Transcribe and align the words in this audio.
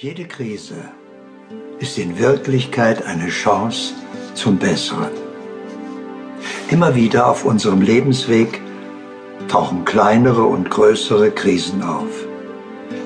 Jede 0.00 0.26
Krise 0.26 0.76
ist 1.80 1.98
in 1.98 2.20
Wirklichkeit 2.20 3.04
eine 3.04 3.30
Chance 3.30 3.94
zum 4.34 4.56
Besseren. 4.56 5.10
Immer 6.70 6.94
wieder 6.94 7.26
auf 7.26 7.44
unserem 7.44 7.80
Lebensweg 7.80 8.60
tauchen 9.48 9.84
kleinere 9.84 10.44
und 10.44 10.70
größere 10.70 11.32
Krisen 11.32 11.82
auf. 11.82 12.28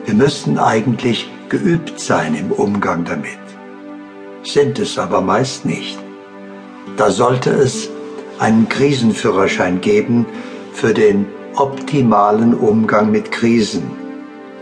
Wir 0.04 0.12
müssten 0.12 0.58
eigentlich 0.58 1.30
geübt 1.48 1.98
sein 1.98 2.34
im 2.34 2.52
Umgang 2.52 3.06
damit, 3.06 3.40
sind 4.42 4.78
es 4.78 4.98
aber 4.98 5.22
meist 5.22 5.64
nicht. 5.64 5.98
Da 6.98 7.10
sollte 7.10 7.48
es 7.52 7.88
einen 8.38 8.68
Krisenführerschein 8.68 9.80
geben 9.80 10.26
für 10.74 10.92
den 10.92 11.24
optimalen 11.56 12.52
Umgang 12.52 13.10
mit 13.10 13.32
Krisen 13.32 14.01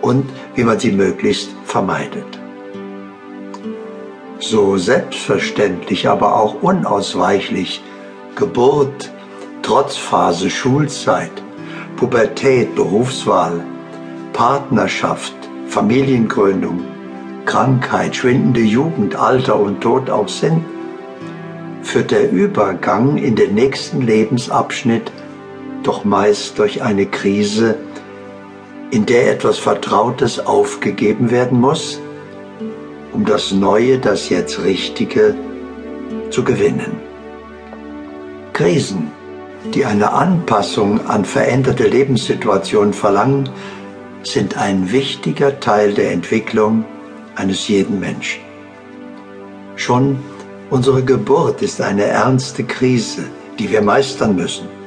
und 0.02 0.30
wie 0.54 0.64
man 0.64 0.78
sie 0.78 0.92
möglichst 0.92 1.50
vermeidet. 1.64 2.38
So 4.38 4.78
selbstverständlich, 4.78 6.08
aber 6.08 6.36
auch 6.36 6.62
unausweichlich 6.62 7.82
Geburt, 8.36 9.10
Trotzphase, 9.62 10.48
Schulzeit, 10.48 11.30
Pubertät, 11.96 12.74
Berufswahl, 12.74 13.62
Partnerschaft, 14.32 15.34
Familiengründung, 15.68 16.80
Krankheit, 17.44 18.16
schwindende 18.16 18.60
Jugend, 18.60 19.14
Alter 19.16 19.58
und 19.60 19.82
Tod 19.82 20.08
auch 20.08 20.28
sind, 20.28 20.64
führt 21.82 22.10
der 22.10 22.30
Übergang 22.30 23.18
in 23.18 23.36
den 23.36 23.54
nächsten 23.54 24.02
Lebensabschnitt 24.02 25.12
doch 25.82 26.04
meist 26.04 26.58
durch 26.58 26.82
eine 26.82 27.06
Krise, 27.06 27.76
in 28.90 29.06
der 29.06 29.32
etwas 29.32 29.58
Vertrautes 29.58 30.44
aufgegeben 30.44 31.30
werden 31.30 31.60
muss, 31.60 32.00
um 33.12 33.24
das 33.24 33.52
Neue, 33.52 33.98
das 33.98 34.28
jetzt 34.28 34.62
Richtige 34.62 35.34
zu 36.30 36.42
gewinnen. 36.44 36.92
Krisen, 38.52 39.10
die 39.74 39.84
eine 39.84 40.12
Anpassung 40.12 41.06
an 41.06 41.24
veränderte 41.24 41.86
Lebenssituationen 41.86 42.92
verlangen, 42.92 43.48
sind 44.22 44.56
ein 44.56 44.92
wichtiger 44.92 45.60
Teil 45.60 45.94
der 45.94 46.12
Entwicklung 46.12 46.84
eines 47.36 47.68
jeden 47.68 48.00
Menschen. 48.00 48.40
Schon 49.76 50.18
unsere 50.68 51.02
Geburt 51.02 51.62
ist 51.62 51.80
eine 51.80 52.04
ernste 52.04 52.64
Krise, 52.64 53.24
die 53.58 53.70
wir 53.70 53.82
meistern 53.82 54.36
müssen. 54.36 54.79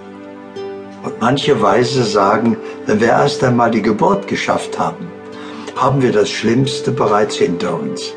Und 1.04 1.20
manche 1.20 1.62
Weise 1.62 2.06
sagen, 2.06 2.58
wenn 2.86 3.02
wir 3.02 3.10
erst 3.10 3.44
einmal 3.44 3.72
die 3.72 3.82
Geburt 3.82 4.28
geschafft 4.28 4.80
haben, 4.80 5.08
haben 5.76 6.02
wir 6.02 6.14
das 6.14 6.30
Schlimmste 6.30 6.92
bereits 6.92 7.36
hinter 7.36 7.78
uns. 7.78 8.14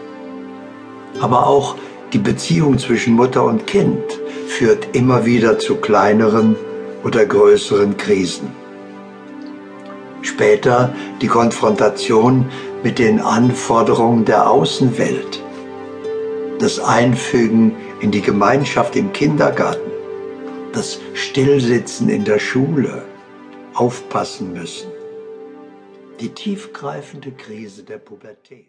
Aber 1.20 1.46
auch 1.46 1.74
die 2.12 2.18
Beziehung 2.18 2.78
zwischen 2.78 3.14
Mutter 3.14 3.44
und 3.44 3.66
Kind 3.66 4.04
führt 4.46 4.94
immer 4.94 5.26
wieder 5.26 5.58
zu 5.58 5.76
kleineren 5.76 6.54
oder 7.02 7.26
größeren 7.26 7.96
Krisen. 7.96 8.52
Später 10.22 10.94
die 11.20 11.26
Konfrontation 11.26 12.46
mit 12.84 12.98
den 12.98 13.20
Anforderungen 13.20 14.24
der 14.24 14.48
Außenwelt, 14.48 15.42
das 16.60 16.78
Einfügen 16.78 17.74
in 18.00 18.12
die 18.12 18.22
Gemeinschaft 18.22 18.94
im 18.94 19.12
Kindergarten, 19.12 19.90
das 20.76 21.00
Stillsitzen 21.14 22.10
in 22.10 22.24
der 22.24 22.38
Schule 22.38 23.02
aufpassen 23.72 24.52
müssen. 24.52 24.90
Die 26.20 26.28
tiefgreifende 26.28 27.32
Krise 27.32 27.82
der 27.82 27.96
Pubertät. 27.96 28.64